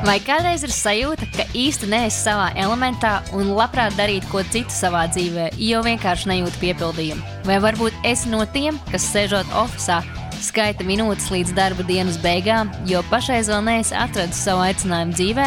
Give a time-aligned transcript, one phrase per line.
[0.00, 5.02] Vai kādreiz ir sajūta, ka īsti neesi savā elementā un labprāt darītu ko citu savā
[5.12, 7.34] dzīvē, jo vienkārši nejūti piepildījumu?
[7.44, 10.00] Vai varbūt esi no tiem, kas sēžot oficiālā,
[10.40, 15.46] skaita minūtes līdz darba dienas beigām, jo pašreiz vēl neesi atradis savu aicinājumu dzīvē?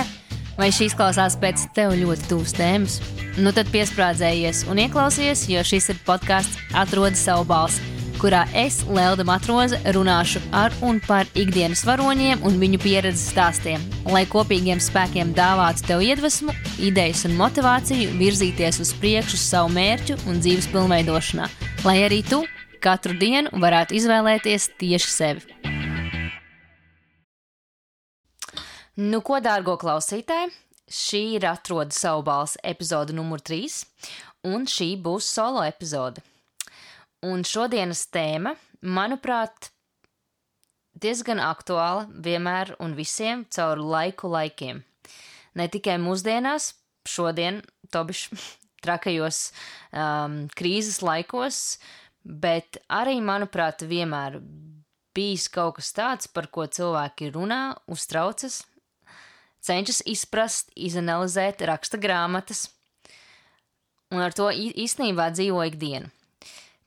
[0.59, 2.99] Vai šīs klausās pēc tev ļoti tuvas tēmas?
[3.41, 9.25] Nu tad piesprādzējies un ieklausies, jo šis ir podkāsts Atrodi savu balsi kurā es, Lelda
[9.27, 15.83] Matroze, runāšu ar un par ikdienas varoņiem un viņu pieredzes stāstiem, lai kopīgiem spēkiem dāvātu
[15.89, 21.49] tev iedvesmu, idejas un motivāciju virzīties uz priekšu savu mērķu un dzīves pilnveidošanā,
[21.83, 22.45] lai arī tu
[22.83, 25.43] katru dienu varētu izvēlēties tieši sevi.
[29.03, 30.53] Nu, ko, dārgo klausītāji,
[30.87, 33.81] šī ir atroda savu balsi epizode numur 3,
[34.47, 36.23] un šī būs solo epizode.
[37.23, 38.51] Un šodienas tēma,
[38.83, 39.69] manuprāt,
[40.99, 44.81] diezgan aktuāla vienmēr un visiem caur laiku laikiem.
[45.55, 46.73] Ne tikai mūsdienās,
[47.07, 47.61] šodien,
[47.93, 48.35] tobiši
[48.83, 49.39] trakajos
[49.95, 51.77] um, krīzes laikos,
[52.23, 54.41] bet arī, manuprāt, vienmēr
[55.15, 58.65] bijis kaut kas tāds, par ko cilvēki runā, uztraucas,
[59.63, 62.65] cenšas izprast, izanalizēt, raksta grāmatas,
[64.11, 66.11] un ar to īstenībā dzīvo ikdienu.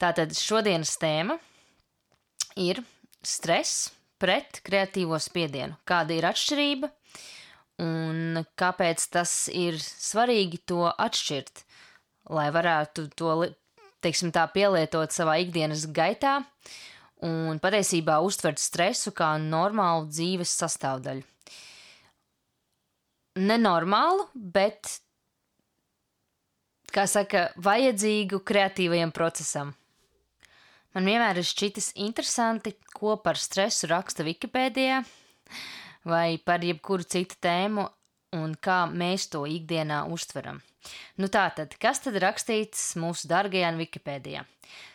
[0.02, 1.38] Tātad šodienas tēma
[2.60, 2.82] ir
[3.24, 5.76] stress pret kreatīvo spiedienu.
[5.88, 6.90] Kāda ir atšķirība
[7.82, 11.62] un kāpēc tas ir svarīgi to atšķirt,
[12.32, 13.36] lai varētu to,
[14.04, 16.38] teiksim tā, pielietot savā ikdienas gaitā
[17.26, 21.24] un patiesībā uztvert stresu kā normālu dzīves sastāvdaļu.
[23.36, 24.88] Nenormālu, bet,
[26.88, 29.74] kā saka, vajadzīgu kreatīvajam procesam.
[30.96, 35.02] Man vienmēr ir šķitis interesanti, ko par stresu raksta Wikipēdijā
[36.08, 37.84] vai par jebkuru citu tēmu
[38.38, 40.62] un kā mēs to ikdienā uztveram.
[41.20, 44.46] Nu tātad, kas tad rakstīts mūsu dārgajā Wikipēdijā?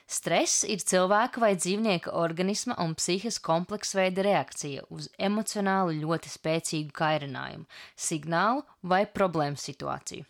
[0.10, 7.70] Stress ir cilvēka vai dzīvnieka organisma un psihes kompleksveida reakcija uz emocionāli ļoti spēcīgu kairinājumu,
[7.94, 10.26] signālu vai problēmu situāciju.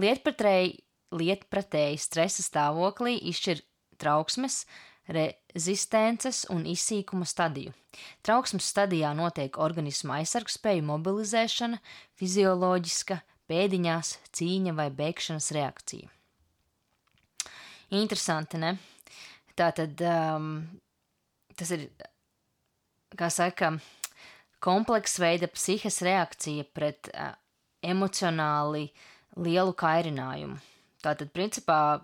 [0.00, 0.78] Lietpratēji,
[1.12, 3.67] lietpratēji stresa stāvoklī izšķir
[4.00, 4.62] trauksmes,
[5.08, 7.72] rezistences un izsīkuma stadiju.
[8.26, 11.80] Trauksmes stadijā notiek organisma aizsargspēju mobilizēšana,
[12.20, 16.12] fizioloģiska, pēdiņās, cīņa vai bēgšanas reakcija.
[17.96, 18.74] Interesanti, ne?
[19.56, 20.50] Tā tad um,
[21.56, 21.88] tas ir,
[23.16, 23.72] kā saka,
[24.62, 27.32] kompleksa veida psihes reakcija pret uh,
[27.82, 28.90] emocionāli
[29.38, 30.58] lielu kairinājumu.
[31.02, 32.02] Tātad, principā,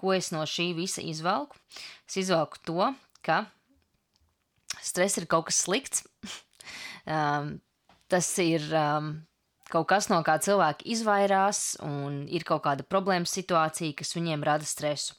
[0.00, 1.58] ko es no šī visa izvelku?
[2.08, 2.92] Es izvelku to,
[3.26, 3.44] ka
[4.80, 6.04] stress ir kaut kas slikts.
[7.16, 7.58] um,
[8.10, 9.12] tas ir um,
[9.70, 14.66] kaut kas, no kā cilvēki izvairās, un ir kaut kāda problēma situācija, kas viņiem rada
[14.66, 15.14] stresu.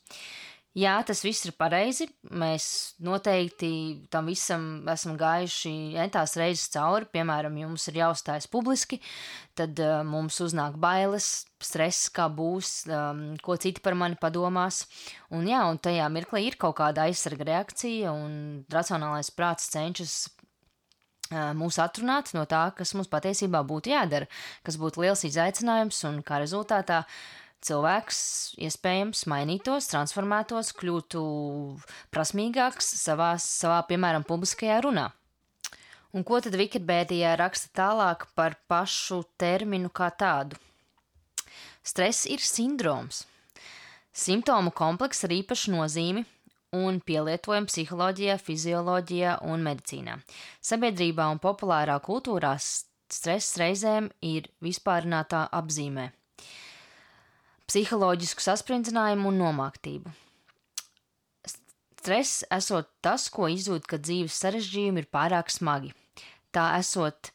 [0.71, 2.05] Jā, tas viss ir pareizi.
[2.31, 2.65] Mēs
[3.03, 7.09] noteikti tam visam esam gājuši entās reizes cauri.
[7.11, 9.01] Piemēram, ja mums ir jāuzstājas publiski,
[9.59, 11.27] tad uh, mums uznāk bailes,
[11.59, 14.85] stress, kā būs, um, ko citi par mani padomās.
[15.35, 20.15] Un jā, un tajā mirklī ir kaut kāda aizsarga reakcija, un racionālais prāts cenšas
[21.33, 24.31] uh, mūs atrunāt no tā, kas mums patiesībā būtu jādara,
[24.63, 27.03] kas būtu liels izaicinājums, un kā rezultātā
[27.65, 28.19] cilvēks
[28.61, 31.21] iespējams mainītos, transformētos, kļūtu
[32.13, 35.07] prasmīgāks savā, savā piemēram, publiskajā runā.
[36.11, 40.59] Un ko tad Wikipēdijā raksta tālāk par pašu terminu kā tādu?
[41.87, 43.23] Stress ir sindroms.
[44.11, 46.25] Simptomu komplekss ar īpašu nozīmi
[46.75, 50.17] un pielietojumu psiholoģijā, fizioloģijā un medicīnā.
[50.59, 56.11] Sabiedrībā un populārā kultūrā stress reizēm ir vispārinātā apzīmē
[57.71, 60.11] psiholoģisku sasprindzinājumu un nomāktību.
[62.01, 65.93] Stress esot tas, ko izjūt, kad dzīves sarežģījumi ir pārāk smagi.
[66.51, 67.29] Tā esot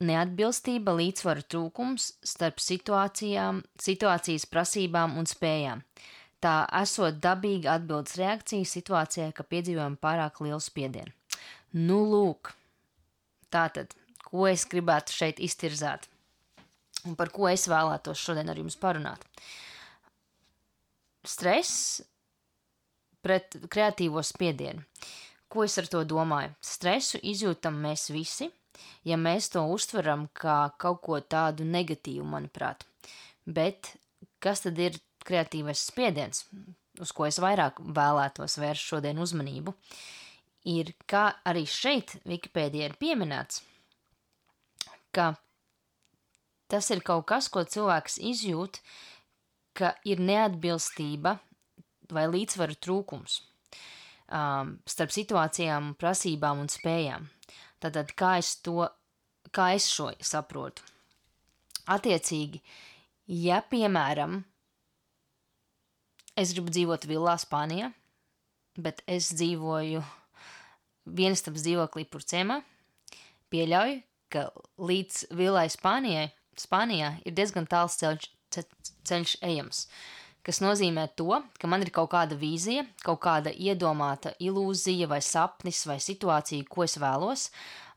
[0.00, 5.82] neatbilstība, līdzsvara trūkums starp situācijām, situācijas prasībām un spējām.
[6.42, 11.12] Tā esot dabīga atbildes reakcija situācijai, ka piedzīvojam pārāk lielu spiedienu.
[11.74, 12.54] Nu, lūk,
[13.52, 13.92] tātad,
[14.24, 16.08] ko es gribētu šeit iztirzāt
[17.02, 19.26] un par ko es vēlētos šodien ar jums parunāt.
[19.26, 19.71] Uh,
[21.24, 22.02] stress
[23.22, 24.82] pret kreatīvo spiedienu.
[25.52, 26.54] Ko es ar to domāju?
[26.64, 28.48] Stresu izjūtam mēs visi,
[29.04, 32.86] ja mēs to uztveram kā kaut ko tādu negatīvu, manuprāt.
[33.44, 33.92] Bet
[34.42, 34.96] kas tad ir
[35.26, 36.46] kreatīvais spiediens,
[37.00, 39.74] uz ko es vairāk vēlētos vērst šodien uzmanību,
[40.72, 43.62] ir, kā arī šeit Wikipēdijā ir pieminēts,
[45.14, 45.34] ka
[46.72, 48.80] tas ir kaut kas, ko cilvēks izjūt,
[49.76, 51.36] ka ir neatbilstība
[52.12, 53.38] vai līdzsvaru trūkums
[54.32, 57.28] um, starp situācijām, prasībām un spējām.
[57.82, 58.86] Tātad, kā es to,
[59.54, 60.84] kā es šo saprotu?
[61.90, 62.60] Attiecīgi,
[63.42, 64.38] ja, piemēram,
[66.38, 67.90] es gribu dzīvot villā Spānijā,
[68.78, 70.02] bet es dzīvoju
[71.18, 72.60] vienistabas dzīvoklī Purcēmā,
[73.52, 73.98] pieļauju,
[74.32, 74.46] ka
[74.80, 78.30] līdz villai Spānijai, Spānijā ir diezgan tāls ceļš,
[79.08, 79.86] ceļš ejams.
[80.42, 85.84] Tas nozīmē to, ka man ir kaut kāda vīzija, kaut kāda iedomāta ilūzija, vai sapnis,
[85.86, 87.46] vai situācija, ko es vēlos,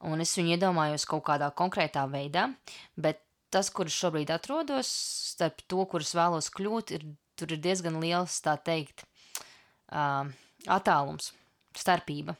[0.06, 2.52] un es viņu iedomājos kaut kādā konkrētā veidā,
[3.02, 4.92] bet tas, kur es šobrīd atrodos,
[5.34, 7.08] starp to, kurus vēlos kļūt, ir,
[7.40, 9.08] tur ir diezgan liels, tā teikt,
[9.90, 10.30] uh,
[10.70, 11.32] attālums,
[11.74, 12.38] starpība.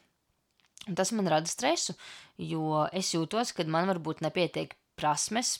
[0.86, 1.96] Un tas man rada stresu,
[2.38, 5.56] jo es jūtos, ka man varbūt nepietiek prasmes,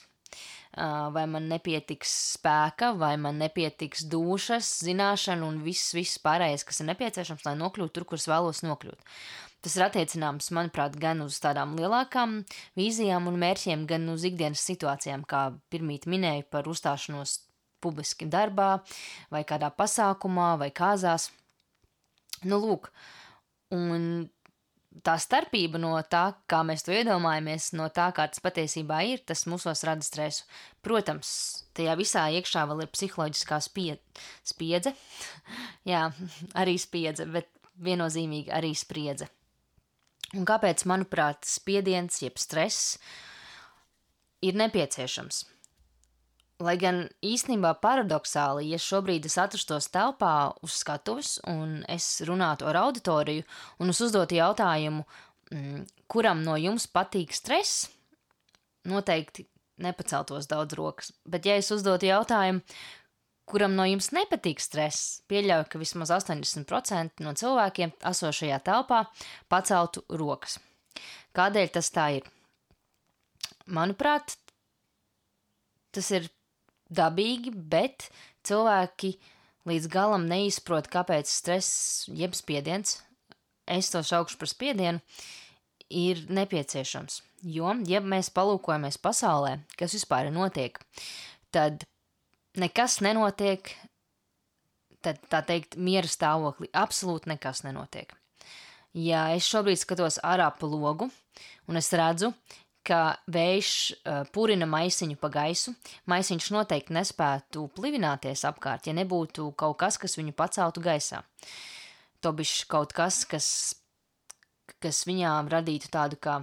[0.76, 6.90] vai man nepietiks spēka, vai man nepietiks dušas, zināšana un viss, viss pārējais, kas ir
[6.90, 9.16] nepieciešams, lai nokļūtu tur, kur es vēlos nokļūt.
[9.64, 12.42] Tas ir attiecināms, manuprāt, gan uz tādām lielākām
[12.78, 17.40] vīzijām un mērķiem, gan uz ikdienas situācijām, kā pirmīt minēju par uzstāšanos
[17.82, 18.76] publiski darbā,
[19.32, 21.30] vai kādā pasākumā, vai kāzās.
[22.44, 22.90] Nu, lūk,
[23.74, 24.28] un
[25.04, 29.46] tā starpība no tā, kā mēs to iedomājamies, no tā, kā tas patiesībā ir, tas
[29.50, 30.46] mūsos rada stresu.
[30.84, 31.30] Protams,
[31.76, 33.96] tajā visā iekšā vēl ir psiholoģiskā spie
[34.46, 34.94] spiedze.
[35.92, 36.06] Jā,
[36.58, 37.50] arī spiedze, bet
[37.82, 39.28] viennozīmīgi arī spriedze.
[40.36, 42.96] Un kāpēc, manuprāt, spiediens jeb stress
[44.44, 45.44] ir nepieciešams?
[46.64, 52.78] Lai gan īstenībā paradoxāli, ja šobrīd es atrastos telpā uz skatuves un es runātu ar
[52.86, 53.44] auditoriju
[53.84, 55.04] un es uzdotu jautājumu,
[55.52, 57.90] mm, kuram no jums patīk stress,
[58.88, 59.44] noteikti
[59.84, 61.12] nepaceltos daudz rokas.
[61.28, 62.62] Bet ja es uzdotu jautājumu,
[63.44, 69.02] kuram no jums nepatīk stress, pieļauju, ka vismaz 80% no cilvēkiem esošajā telpā
[69.52, 70.56] paceltu rokas.
[71.36, 72.32] Kādēļ tas tā ir?
[73.66, 74.38] Manuprāt,
[75.92, 76.30] tas ir
[76.92, 78.08] dabīgi, bet
[78.46, 79.16] cilvēki
[79.66, 83.00] līdz galam neizprot, kāpēc stress, jeb spiediens,
[83.66, 85.02] es to saukšu par spiedienu,
[85.90, 87.20] ir nepieciešams.
[87.46, 90.78] Jo, ja mēs palūkojamies pasaulē, kas vispār notiek,
[91.54, 91.84] tad
[92.58, 93.70] nekas nenotiek,
[95.04, 98.14] tad tā teikt, miera stāvokli absolūti nekas nenotiek.
[98.96, 101.10] Ja es šobrīd skatos ārā pa logu
[101.68, 102.32] un es redzu,
[102.86, 103.00] ka
[103.32, 103.70] vējš
[104.34, 105.74] purina maisiņu pa gaisu,
[106.10, 111.22] maisiņš noteikti nespētu plivināties apkārt, ja nebūtu kaut kas, kas viņu paceltu gaisā.
[112.24, 113.48] Tobišķi kaut kas, kas,
[114.82, 116.38] kas viņām radītu tādu kā,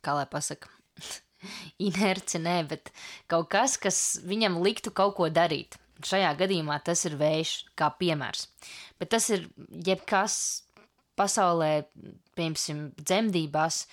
[0.00, 0.70] kā lai pasaka,
[1.90, 2.94] inerci, nē, bet
[3.30, 5.78] kaut kas, kas viņam liktu kaut ko darīt.
[6.00, 8.46] Šajā gadījumā tas ir vējš, kā piemērs.
[8.96, 9.44] Bet tas ir
[9.84, 10.62] jebkas,
[11.20, 11.72] pasaulē,
[12.40, 13.84] piemēram, dzemdībās,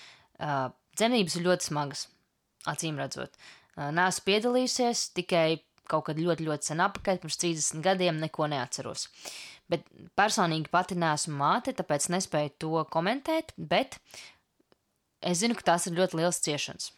[0.98, 2.08] dzemdības ir ļoti smagas,
[2.72, 3.36] acīm redzot.
[3.78, 9.08] Nē, esmu piedalījusies tikai kaut kad ļoti, ļoti sen apakaļ, pirms 30 gadiem, neko neatceros.
[9.72, 9.84] Bet
[10.20, 14.00] personīgi pati neesmu māte, tāpēc nespēju to komentēt, bet
[15.22, 16.92] es zinu, ka tās ir ļoti liels ciešanas.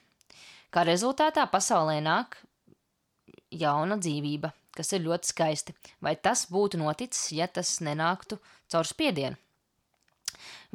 [0.70, 2.38] Kā rezultātā pasaulē nāk
[3.50, 5.75] jauna dzīvība, kas ir ļoti skaisti.
[6.06, 8.38] Vai tas būtu noticis, ja tas nenāktu
[8.70, 9.38] caur spiedienu?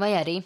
[0.01, 0.37] Vai arī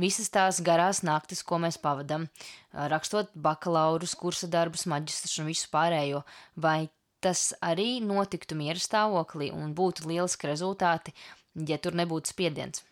[0.00, 2.28] visas tās garās naktis, ko mēs pavadām,
[2.72, 6.24] rakstot bakalaurus, kursa darbus, maģistrus un visu pārējo,
[6.56, 6.88] vai
[7.24, 11.14] tas arī notiktu miera stāvoklī un būtu lieliski rezultāti,
[11.54, 12.82] ja tur nebūtu spiediens.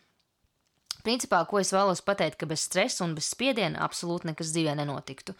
[1.03, 5.35] Principā, ko es vēlos pateikt, ka bez stresa un bez spiediena absolūti nekas dzīvē nenotiktu.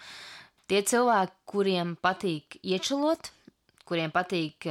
[0.68, 3.32] Tie cilvēki, kuriem patīk iečelot,
[3.88, 4.68] kuriem patīk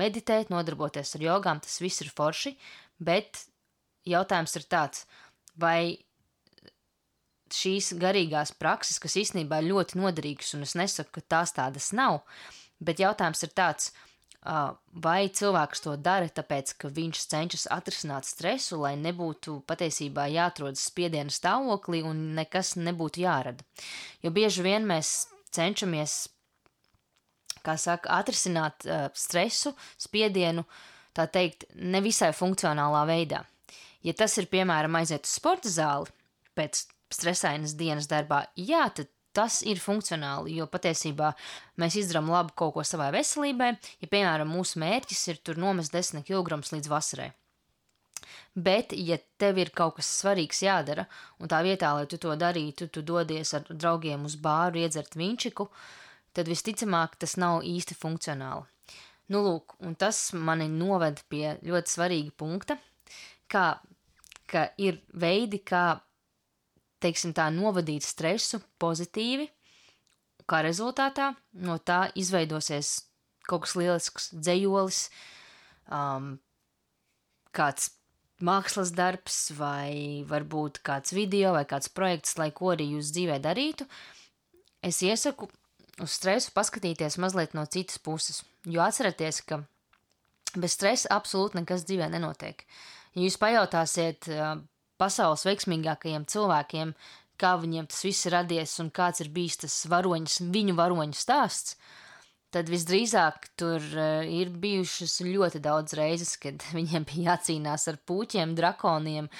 [0.00, 2.54] meditēt, nodarboties ar jogām, tas viss ir forši,
[3.00, 3.46] bet
[4.06, 5.06] jautājums ir tāds,
[5.58, 5.98] vai
[7.52, 12.22] šīs garīgās prakses, kas īstenībā ir ļoti noderīgas, un es nesaku, ka tās tādas nav,
[12.82, 13.92] bet jautājums ir tāds,
[14.46, 21.32] vai cilvēks to dara tāpēc, ka viņš cenšas atrisināt stresu, lai nebūtu patiesībā jāatrodas spiediena
[21.34, 23.66] stāvoklī un nekas nebūtu jārada.
[24.22, 26.28] Jo bieži vien mēs cenšamies,
[27.66, 28.86] kā saka, atrisināt
[29.18, 30.62] stresu, spiedienu,
[31.16, 33.42] tā teikt, nevisai funkcionālā veidā.
[34.06, 36.12] Ja tas ir piemēram aiziet uz sporta zāli
[36.56, 41.32] pēc stresainas dienas darbā, jā, tad tas ir funkcionāli, jo patiesībā
[41.80, 46.24] mēs izdarām labu kaut ko savai veselībai, ja, piemēram, mūsu mērķis ir tur nomest 10
[46.24, 47.32] kg līdz vasarai.
[48.56, 51.04] Bet, ja tev ir kaut kas svarīgs jādara,
[51.42, 55.68] un tā vietā, lai tu to darītu, tu dodies ar draugiem uz bāru iedzert vinčiku,
[56.32, 58.64] tad visticamāk tas nav īsti funkcionāli.
[59.34, 62.78] Nu, lūk, un tas mani noved pie ļoti svarīga punkta,
[63.52, 63.66] kā,
[64.50, 65.98] ka ir veidi, kā,
[67.02, 69.48] teiksim tā, novadīt stresu pozitīvi,
[70.46, 71.32] kā rezultātā
[71.66, 73.00] no tā izveidosies
[73.46, 75.02] kaut kas lielisks, dzējolis,
[75.94, 76.34] um,
[77.54, 77.92] kāds
[78.42, 83.86] mākslas darbs, vai varbūt kāds video, vai kāds projekts, lai ko arī jūs dzīvē darītu,
[84.84, 85.48] es iesaku
[86.02, 88.42] uz stresu paskatīties mazliet no citas puses.
[88.66, 89.62] Jo atcerieties, ka
[90.56, 92.66] bez stresa absolūti nekas dzīvē nenotiek.
[93.16, 94.28] Ja jūs pajautāsiet
[95.00, 96.92] pasaules veiksmīgākajiem cilvēkiem,
[97.40, 101.76] kā viņiem tas viss ir radies un kāds ir bijis tas varoņas, viņu varoņu stāsts,
[102.52, 103.84] tad visdrīzāk tur
[104.30, 109.30] ir bijušas ļoti daudz reizes, kad viņiem bija jācīnās ar puķiem, drakoniem,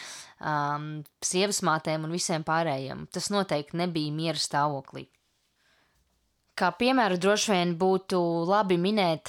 [0.41, 0.89] um,
[1.25, 3.07] sievas mātēm un visiem pārējiem.
[3.13, 5.07] Tas noteikti nebija miera stāvoklī.
[6.57, 8.19] Kā piemēru droši vien būtu
[8.49, 9.29] labi minēt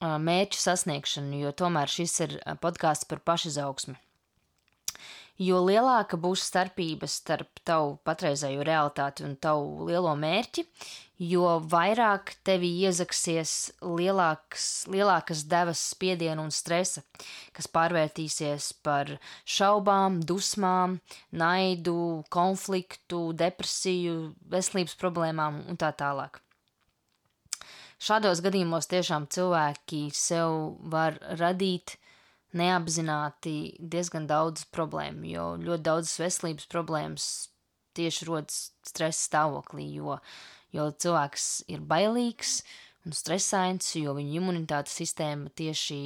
[0.00, 3.98] mērķu sasniegšanu, jo tomēr šis ir podkāsts par pašizaugsmi
[5.38, 10.64] jo lielāka būs starpības starp tavu patreizējo realitāti un tavu lielo mērķi,
[11.30, 17.04] jo vairāk tevi iezaksies lielāks, lielākas devas spiediena un stresa,
[17.54, 19.14] kas pārvērtīsies par
[19.46, 20.98] šaubām, dusmām,
[21.30, 26.42] naidu, konfliktu, depresiju, veselības problēmām un tā tālāk.
[27.98, 30.52] Šādos gadījumos tiešām cilvēki sev
[30.92, 31.96] var radīt
[32.54, 37.26] neapzināti diezgan daudz problēmu, jo ļoti daudzas veselības problēmas
[37.98, 40.20] tieši rodas stresa stāvoklī, jo,
[40.72, 42.60] jo cilvēks ir bailīgs
[43.02, 45.98] un stresains, jo viņa imunitātes sistēma tieši,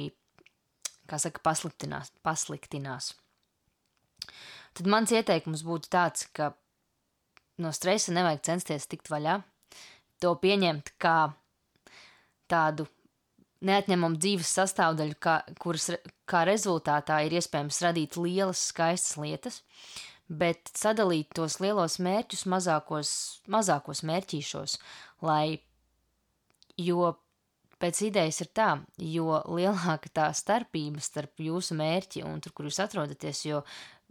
[1.09, 2.09] kā saka, pasliktinās.
[2.25, 3.13] pasliktinās.
[4.73, 6.55] Tad mans ieteikums būtu tāds, ka
[7.61, 9.37] no stresa nevajag censties tikt vaļā,
[10.23, 11.17] to pieņemt kā
[12.51, 12.87] tādu
[13.63, 15.89] neatņemamu dzīves sastāvdaļu, kā, kuras
[16.29, 19.61] kā rezultātā ir iespējams radīt lielas, skaistas lietas,
[20.27, 23.13] bet sadalīt tos lielos mērķus mazākos,
[23.51, 24.77] mazākos mērķīšos,
[25.25, 25.59] lai,
[26.79, 27.13] jo
[27.83, 28.69] pēc idejas ir tā,
[28.99, 33.63] jo lielāka tā starpība starp jūsu mērķi un tur, kur jūs atrodaties, jo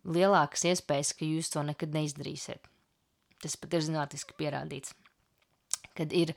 [0.09, 2.69] lielākas iespējas, ka jūs to nekad neizdarīsiet.
[3.43, 4.93] Tas pat ir zinātniski pierādīts,
[5.99, 6.31] kad ir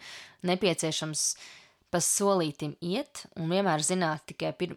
[0.47, 1.51] nepieciešams uh,
[1.95, 4.73] pa solītim iet un vienmēr zināt tikai, pir,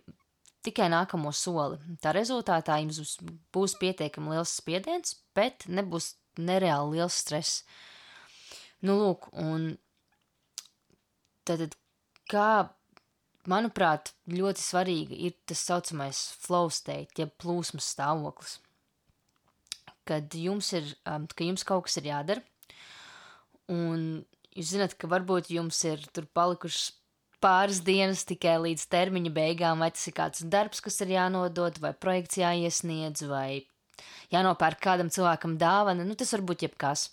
[0.62, 1.80] tikai nākamo soli.
[1.98, 3.16] Tā rezultātā jums
[3.54, 7.64] būs pietiekami liels spiediens, bet nebūs nereāli liels stress.
[8.87, 9.72] Nu, lūk, un
[11.48, 11.75] tad,
[12.30, 12.68] kā,
[13.50, 18.60] manuprāt, ļoti svarīgi ir tas saucamais flow state, jeb plūsmas stāvoklis.
[20.06, 22.46] Kad jums ir, um, ka jums kaut kas ir jādara,
[23.75, 24.22] un
[24.54, 26.94] jūs zināt, ka varbūt jums ir tur palikušas
[27.42, 31.92] pāris dienas tikai līdz termiņa beigām, vai tas ir kāds darbs, kas ir jānodod, vai
[31.95, 33.66] projekts jāiesniedz, vai
[34.35, 37.09] jānopērk kādam cilvēkam dāvana, nu tas var būt jebkas.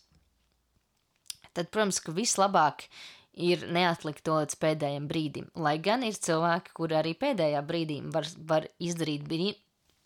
[1.56, 2.88] Tad, protams, ka vislabāk
[3.36, 8.28] ir neatlikt to līdz pēdējiem brīdim, lai gan ir cilvēki, kuri arī pēdējā brīdī var,
[8.50, 9.54] var izdarīt brī,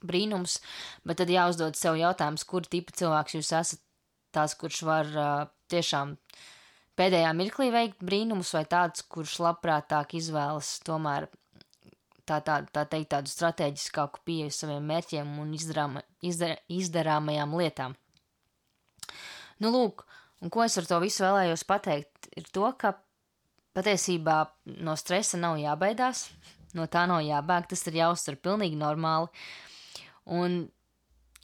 [0.05, 0.59] brīnums,
[1.05, 3.85] bet tad jāuzdod sev jautājums, kur tipa cilvēks jūs esat?
[4.29, 6.41] Tās, kurš var uh, tiešām uh,
[6.99, 11.29] pēdējā mirklī veikt brīnumus, vai tāds, kurš labprātāk izvēlas tomēr
[12.29, 17.95] tā, tā, tā teikt tādu strateģiskāku pieeju saviem mērķiem un izdarāma, izdar, izdarāmajām lietām.
[19.59, 20.05] Nu, lūk,
[20.43, 22.93] un ko es ar to visu vēlējos pateikt, ir to, ka
[23.77, 24.37] patiesībā
[24.85, 26.27] no stresa nav jābaidās,
[26.77, 29.29] no tā nav jābēg, tas ir jāuztver pilnīgi normāli,
[30.39, 30.61] un,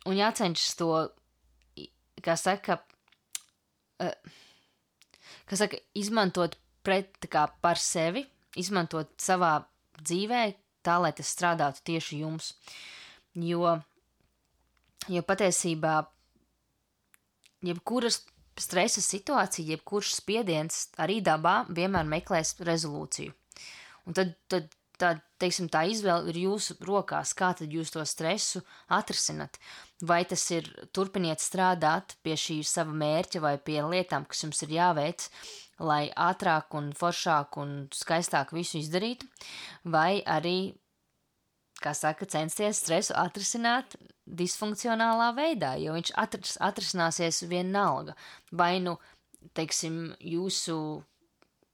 [0.06, 0.90] un jācenšas to,
[2.26, 2.80] kā saka,
[4.04, 4.42] uh,
[5.50, 8.26] kas saka, izmantot pret, kā, par sevi,
[8.60, 9.58] izmantot savā
[10.02, 10.44] dzīvē,
[10.86, 12.54] tā lai tas strādātu tieši jums.
[13.36, 13.80] Jo,
[15.12, 15.98] jo patiesībā
[17.66, 18.22] jebkuras
[18.60, 23.34] stresa situācija, jebkurš spiediens arī dabā vienmēr meklēs rezolūciju.
[24.06, 25.12] Un tad, tad tā,
[25.42, 28.62] teiksim, tā izvēle ir jūsu rokās, kā tad jūs to stresu
[28.94, 29.60] atrisinat.
[30.06, 34.76] Vai tas ir turpiniet strādāt pie šī sava mērķa vai pie lietām, kas jums ir
[34.76, 35.28] jāveic,
[35.80, 39.28] lai ātrāk un foršāk un skaistāk visu izdarītu,
[39.92, 40.76] vai arī,
[41.84, 48.16] kā saka, censties stresu atrisināt disfunkcionālā veidā, jo viņš atris, atrisināsies vienalga.
[48.52, 48.98] Vai nu,
[49.54, 50.78] teiksim, jūsu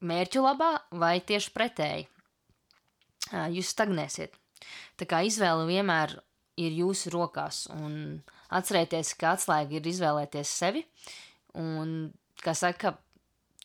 [0.02, 2.10] mērķu labā, vai tieši pretēji
[3.32, 4.36] jūs stagnēsiet.
[5.00, 6.18] Tā kā izvēle vienmēr
[6.62, 7.66] ir jūsu rokās.
[7.74, 8.22] Un
[8.54, 10.84] atcerieties, ka atslēga ir izvēlēties sevi.
[11.60, 12.12] Un,
[12.44, 12.96] kā saka,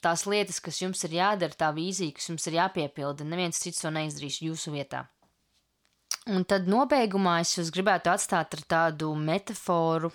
[0.02, 3.92] tās lietas, kas jums ir jādara, tā vīzija, kas jums ir jāpiepilda, neviens cits to
[3.94, 5.06] neizdarīs jūsu vietā.
[6.26, 10.10] Un tad nobeigumā es jūs gribētu atstāt ar tādu metaforu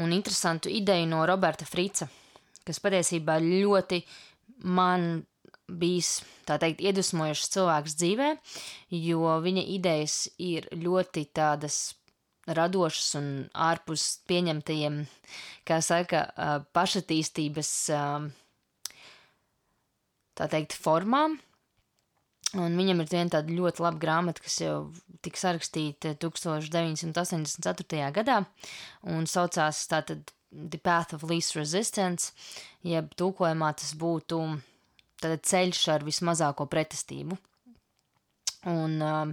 [0.00, 2.08] un interesantu ideju no Roberta Frica,
[2.64, 4.02] kas patiesībā ļoti
[4.68, 5.22] man
[5.68, 6.18] bijis,
[6.48, 8.30] tā teikt, iedvesmojošs cilvēks dzīvē,
[9.00, 11.94] jo viņa idejas ir ļoti tādas
[12.44, 15.00] radošas un ārpus pieņemtajiem,
[15.64, 16.26] kā saka,
[16.76, 17.72] pašattīstības,
[20.36, 21.38] tā teikt, formām.
[22.54, 24.76] Un viņam ir viena tāda ļoti laba grāmata, kas jau
[25.26, 28.12] tika sarakstīta 1984.
[28.14, 28.36] gadā,
[29.10, 32.30] un saucās tātad The Path of Least Resistance,
[32.86, 34.38] jeb tūkojumā tas būtu
[35.22, 37.38] tātad ceļš ar vismazāko pretestību.
[38.70, 39.32] Un um,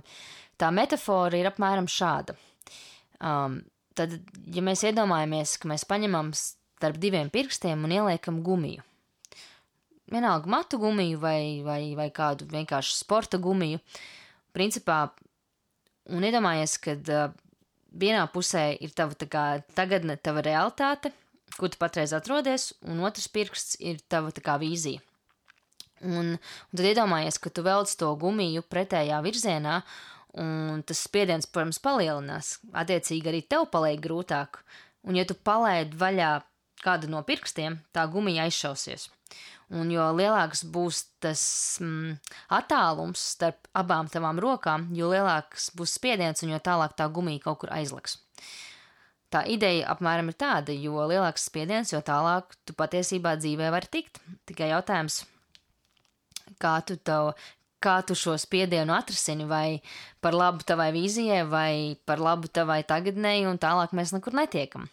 [0.59, 2.35] tā metafora ir apmēram šāda.
[3.21, 3.61] Um,
[3.97, 4.17] tad,
[4.51, 8.83] ja mēs iedomājamies, ka mēs paņemam starp diviem pirkstiem un ieliekam gumiju,
[10.11, 13.79] vienalga matu gumiju vai, vai, vai kādu vienkārši sporta gumiju.
[14.51, 15.05] Principā,
[16.11, 17.37] un iedomājies, ka uh,
[17.91, 19.45] vienā pusē ir tava kā,
[19.77, 21.13] tagadne, tava realitāte,
[21.57, 25.03] kur tu patreiz atrodies, un otrs pirksts ir tava kā, vīzija.
[26.01, 29.81] Un, un tad iedomājies, ka tu velc to gumiju pretējā virzienā,
[30.41, 32.55] un tas spiediens, protams, palielinās.
[32.73, 34.61] Attiecīgi arī tev paliek grūtāk.
[35.07, 36.33] Un, ja tu palaidi vaļā
[36.81, 39.09] kādu no pirkstiem, tā gumija aizšausies.
[39.71, 41.41] Un jo lielāks būs tas
[41.79, 42.17] mm,
[42.57, 47.61] attālums starp abām tavām rokām, jo lielāks būs spiediens un jo tālāk tā gumija kaut
[47.61, 48.17] kur aizliks.
[49.31, 54.19] Tā ideja apmēram ir tāda, jo lielāks spiediens, jo tālāk tu patiesībā dzīvē vari tikt.
[54.49, 55.21] Tikai jautājums,
[56.61, 57.33] kā tu, to,
[57.83, 59.81] kā tu šo spiedienu atrasini, vai
[60.23, 61.73] par labu tavai vīzijai, vai
[62.05, 64.89] par labu tavai tagadnēji, un tālāk mēs nekur netiekam.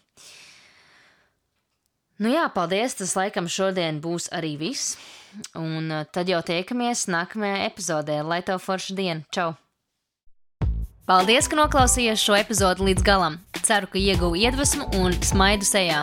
[2.18, 2.96] Nu jā, paldies.
[2.98, 4.96] Tas laikam šodien būs arī viss.
[5.54, 8.20] Un uh, tad jau tiekamies nākamajā epizodē.
[8.26, 9.22] Lai tev forša diena!
[9.34, 9.52] Čau!
[11.08, 13.38] Paldies, ka noklausījāties šo epizodi līdz galam.
[13.62, 16.02] Ceru, ka ieguvu iedvesmu un smaidu sejā.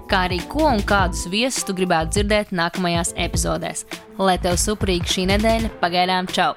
[0.11, 3.85] kā arī ko un kādus viesus tu gribētu dzirdēt nākamajās epizodēs.
[4.19, 6.51] Lai tev suprīgi šī nedēļa, pagaidām čau!